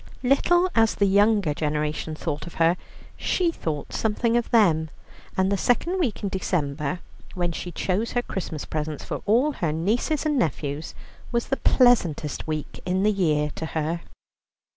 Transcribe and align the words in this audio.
Little 0.23 0.67
as 0.73 0.95
the 0.95 1.05
younger 1.05 1.53
generation 1.53 2.15
thought 2.15 2.47
of 2.47 2.55
her, 2.55 2.75
she 3.17 3.51
thought 3.51 3.93
something 3.93 4.35
of 4.35 4.49
them, 4.49 4.89
and 5.37 5.51
the 5.51 5.57
second 5.57 5.99
week 5.99 6.23
in 6.23 6.29
December, 6.29 7.01
when 7.35 7.51
she 7.51 7.71
chose 7.71 8.13
her 8.13 8.23
Christmas 8.23 8.65
presents 8.65 9.03
for 9.03 9.21
all 9.27 9.51
her 9.51 9.71
nieces 9.71 10.25
and 10.25 10.39
nephews, 10.39 10.95
was 11.31 11.49
the 11.49 11.57
pleasantest 11.57 12.47
week 12.47 12.81
in 12.83 13.03
the 13.03 13.11
year 13.11 13.51
to 13.53 13.65
her. 13.77 14.01